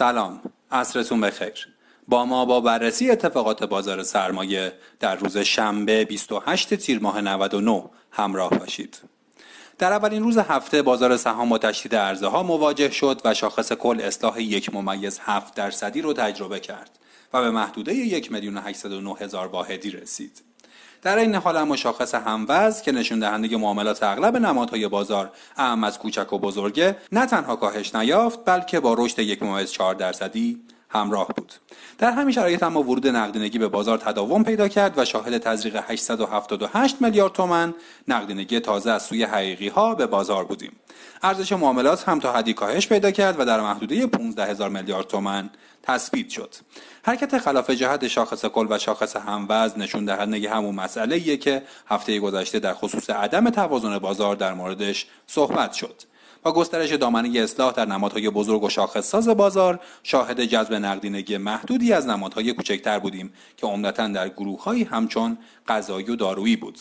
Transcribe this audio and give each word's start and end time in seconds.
سلام. 0.00 0.40
عصرتون 0.70 1.20
بخیر 1.20 1.68
با 2.08 2.24
ما 2.24 2.44
با 2.44 2.60
بررسی 2.60 3.10
اتفاقات 3.10 3.64
بازار 3.64 4.02
سرمایه 4.02 4.72
در 5.00 5.16
روز 5.16 5.38
شنبه 5.38 6.04
28 6.04 6.74
تیر 6.74 7.00
ماه 7.00 7.20
99 7.20 7.84
همراه 8.10 8.50
باشید. 8.50 8.98
در 9.78 9.92
اولین 9.92 10.22
روز 10.22 10.38
هفته 10.38 10.82
بازار 10.82 11.16
سهام 11.16 11.48
با 11.48 11.58
تشدید 11.58 11.94
عرضه 11.94 12.26
ها 12.26 12.42
مواجه 12.42 12.90
شد 12.90 13.20
و 13.24 13.34
شاخص 13.34 13.72
کل 13.72 14.00
اصلاح 14.00 14.42
یک 14.42 14.74
ممیز 14.74 15.20
هفت 15.22 15.54
درصدی 15.54 16.02
رو 16.02 16.12
تجربه 16.12 16.60
کرد 16.60 16.98
و 17.32 17.40
به 17.40 17.50
محدوده 17.50 17.94
یک 17.94 18.32
میلیون 18.32 18.60
هزار 19.20 19.46
واحدی 19.46 19.90
رسید. 19.90 20.42
در 21.02 21.18
این 21.18 21.34
حال 21.34 21.56
اما 21.56 21.76
شاخص 21.76 22.14
هموز 22.14 22.82
که 22.82 22.92
نشون 22.92 23.18
دهنده 23.18 23.56
معاملات 23.56 24.02
اغلب 24.02 24.36
نمادهای 24.36 24.88
بازار 24.88 25.32
اهم 25.56 25.84
از 25.84 25.98
کوچک 25.98 26.32
و 26.32 26.38
بزرگه 26.38 26.96
نه 27.12 27.26
تنها 27.26 27.56
کاهش 27.56 27.94
نیافت 27.94 28.38
بلکه 28.44 28.80
با 28.80 28.94
رشد 28.98 29.18
یک 29.18 29.42
درصدی 29.94 30.60
همراه 30.90 31.28
بود. 31.36 31.52
در 31.98 32.10
همین 32.10 32.32
شرایط 32.32 32.62
اما 32.62 32.82
ورود 32.82 33.06
نقدینگی 33.06 33.58
به 33.58 33.68
بازار 33.68 33.98
تداوم 33.98 34.44
پیدا 34.44 34.68
کرد 34.68 34.98
و 34.98 35.04
شاهد 35.04 35.38
تزریق 35.38 35.76
878 35.88 37.02
میلیارد 37.02 37.32
تومن 37.32 37.74
نقدینگی 38.08 38.60
تازه 38.60 38.90
از 38.90 39.02
سوی 39.02 39.24
حقیقی 39.24 39.68
ها 39.68 39.94
به 39.94 40.06
بازار 40.06 40.44
بودیم. 40.44 40.72
ارزش 41.22 41.52
معاملات 41.52 42.08
هم 42.08 42.20
تا 42.20 42.32
حدی 42.32 42.54
کاهش 42.54 42.88
پیدا 42.88 43.10
کرد 43.10 43.40
و 43.40 43.44
در 43.44 43.60
محدوده 43.60 44.06
15 44.06 44.46
هزار 44.46 44.70
میلیارد 44.70 45.06
تومن 45.06 45.50
تثبیت 45.82 46.28
شد. 46.28 46.54
حرکت 47.02 47.38
خلاف 47.38 47.70
جهت 47.70 48.08
شاخص 48.08 48.44
کل 48.44 48.66
و 48.70 48.78
شاخص 48.78 49.16
هموزن 49.16 49.80
نشون 49.80 50.04
دهنده 50.04 50.50
همون 50.50 50.74
مسئله 50.74 51.36
که 51.36 51.62
هفته 51.88 52.20
گذشته 52.20 52.58
در 52.58 52.74
خصوص 52.74 53.10
عدم 53.10 53.50
توازن 53.50 53.98
بازار 53.98 54.36
در 54.36 54.54
موردش 54.54 55.06
صحبت 55.26 55.72
شد. 55.72 56.02
با 56.42 56.52
گسترش 56.52 56.92
دامنه 56.92 57.40
اصلاح 57.40 57.72
در 57.72 57.84
نمادهای 57.84 58.30
بزرگ 58.30 58.62
و 58.62 58.68
شاخص 58.68 59.14
بازار 59.14 59.80
شاهد 60.02 60.40
جذب 60.40 60.74
نقدینگی 60.74 61.36
محدودی 61.36 61.92
از 61.92 62.06
نمادهای 62.06 62.52
کوچکتر 62.52 62.98
بودیم 62.98 63.32
که 63.56 63.66
عمدتا 63.66 64.08
در 64.08 64.28
گروههایی 64.28 64.84
همچون 64.84 65.38
غذایی 65.68 66.10
و 66.10 66.16
دارویی 66.16 66.56
بود. 66.56 66.78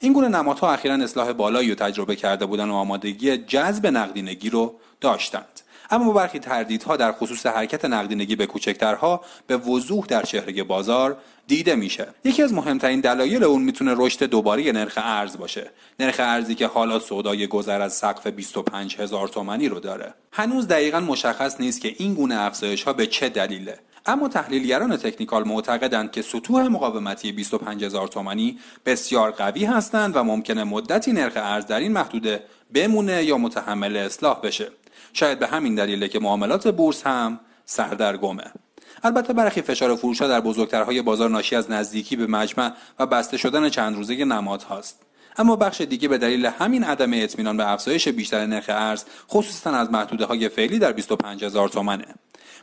این 0.00 0.12
گونه 0.12 0.28
نمادها 0.28 0.72
اخیرا 0.72 0.94
اصلاح 0.94 1.32
بالایی 1.32 1.68
رو 1.68 1.74
تجربه 1.74 2.16
کرده 2.16 2.46
بودند 2.46 2.70
و 2.70 2.74
آمادگی 2.74 3.36
جذب 3.36 3.86
نقدینگی 3.86 4.50
رو 4.50 4.74
داشتند 5.00 5.55
اما 5.90 6.12
برخی 6.12 6.38
تردیدها 6.38 6.96
در 6.96 7.12
خصوص 7.12 7.46
حرکت 7.46 7.84
نقدینگی 7.84 8.36
به 8.36 8.46
کوچکترها 8.46 9.20
به 9.46 9.56
وضوح 9.56 10.06
در 10.06 10.22
چهره 10.22 10.62
بازار 10.62 11.16
دیده 11.46 11.74
میشه. 11.74 12.06
یکی 12.24 12.42
از 12.42 12.52
مهمترین 12.52 13.00
دلایل 13.00 13.44
اون 13.44 13.62
می‌تونه 13.62 13.94
رشد 13.96 14.24
دوباره 14.24 14.72
نرخ 14.72 14.98
ارز 15.02 15.36
باشه. 15.36 15.70
نرخ 16.00 16.16
ارزی 16.18 16.54
که 16.54 16.66
حالا 16.66 16.98
سودای 16.98 17.46
گذر 17.46 17.80
از 17.80 17.92
سقف 17.92 18.26
25 18.26 18.96
هزار 18.96 19.28
تومانی 19.28 19.68
رو 19.68 19.80
داره. 19.80 20.14
هنوز 20.32 20.68
دقیقا 20.68 21.00
مشخص 21.00 21.60
نیست 21.60 21.80
که 21.80 21.94
این 21.98 22.14
گونه 22.14 22.40
افزایش 22.40 22.82
ها 22.82 22.92
به 22.92 23.06
چه 23.06 23.28
دلیله. 23.28 23.78
اما 24.06 24.28
تحلیلگران 24.28 24.96
تکنیکال 24.96 25.48
معتقدند 25.48 26.10
که 26.10 26.22
سطوح 26.22 26.66
مقاومتی 26.66 27.32
25 27.32 27.84
هزار 27.84 28.08
تومانی 28.08 28.58
بسیار 28.86 29.30
قوی 29.30 29.64
هستند 29.64 30.16
و 30.16 30.22
ممکنه 30.22 30.64
مدتی 30.64 31.12
نرخ 31.12 31.32
ارز 31.36 31.66
در 31.66 31.78
این 31.78 31.92
محدوده 31.92 32.42
بمونه 32.74 33.24
یا 33.24 33.38
متحمل 33.38 33.96
اصلاح 33.96 34.40
بشه. 34.40 34.70
شاید 35.12 35.38
به 35.38 35.46
همین 35.46 35.74
دلیله 35.74 36.08
که 36.08 36.18
معاملات 36.18 36.68
بورس 36.68 37.06
هم 37.06 37.40
سردرگمه. 37.64 38.44
البته 39.02 39.32
برخی 39.32 39.62
فشار 39.62 39.96
فروش 39.96 40.22
در 40.22 40.40
بزرگترهای 40.40 41.02
بازار 41.02 41.30
ناشی 41.30 41.56
از 41.56 41.70
نزدیکی 41.70 42.16
به 42.16 42.26
مجمع 42.26 42.72
و 42.98 43.06
بسته 43.06 43.36
شدن 43.36 43.68
چند 43.68 43.96
روزه 43.96 44.24
نماد 44.24 44.62
هاست. 44.62 45.02
اما 45.38 45.56
بخش 45.56 45.80
دیگه 45.80 46.08
به 46.08 46.18
دلیل 46.18 46.46
همین 46.46 46.84
عدم 46.84 47.10
اطمینان 47.12 47.56
به 47.56 47.72
افزایش 47.72 48.08
بیشتر 48.08 48.46
نرخ 48.46 48.64
ارز 48.68 49.04
خصوصا 49.30 49.70
از 49.70 49.90
محدوده 49.90 50.24
های 50.24 50.48
فعلی 50.48 50.78
در 50.78 50.92
25 50.92 51.44
هزار 51.44 51.68
تومنه 51.68 52.04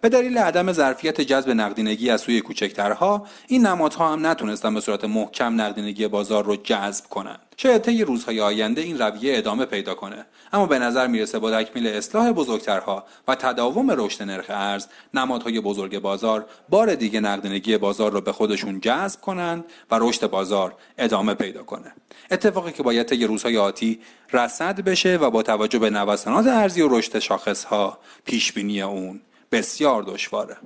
به 0.00 0.08
دلیل 0.08 0.38
عدم 0.38 0.72
ظرفیت 0.72 1.20
جذب 1.20 1.50
نقدینگی 1.50 2.10
از 2.10 2.20
سوی 2.20 2.40
کوچکترها 2.40 3.26
این 3.48 3.66
نمادها 3.66 4.12
هم 4.12 4.26
نتونستن 4.26 4.74
به 4.74 4.80
صورت 4.80 5.04
محکم 5.04 5.60
نقدینگی 5.60 6.08
بازار 6.08 6.44
رو 6.44 6.56
جذب 6.56 7.04
کنند. 7.08 7.40
شاید 7.56 7.82
طی 7.82 8.04
روزهای 8.04 8.40
آینده 8.40 8.80
این 8.80 8.98
رویه 8.98 9.38
ادامه 9.38 9.64
پیدا 9.64 9.94
کنه. 9.94 10.26
اما 10.52 10.66
به 10.66 10.78
نظر 10.78 11.06
می‌رسه 11.06 11.38
با 11.38 11.62
تکمیل 11.62 11.86
اصلاح 11.86 12.32
بزرگترها 12.32 13.04
و 13.28 13.34
تداوم 13.34 13.90
رشد 13.90 14.22
نرخ 14.22 14.46
ارز 14.48 14.86
نمادهای 15.14 15.60
بزرگ 15.60 15.98
بازار 15.98 16.46
بار 16.68 16.94
دیگه 16.94 17.20
نقدینگی 17.20 17.76
بازار 17.76 18.12
رو 18.12 18.20
به 18.20 18.32
خودشون 18.32 18.80
جذب 18.80 19.20
کنند 19.20 19.64
و 19.90 19.98
رشد 20.00 20.30
بازار 20.30 20.74
ادامه 20.98 21.34
پیدا 21.34 21.62
کنه. 21.62 21.92
اتفاقی 22.30 22.72
که 22.72 22.82
باید 22.82 23.06
طی 23.06 23.26
روزهای 23.26 23.58
آتی 23.58 24.00
رصد 24.32 24.80
بشه 24.80 25.16
و 25.16 25.30
با 25.30 25.42
توجه 25.42 25.78
به 25.78 25.90
نوسانات 25.90 26.46
ارزی 26.46 26.82
و 26.82 26.98
رشد 26.98 27.18
شاخصها 27.18 27.98
پیش 28.24 28.52
بینی 28.52 28.82
اون 28.82 29.20
بسیار 29.52 30.02
دشواره. 30.02 30.56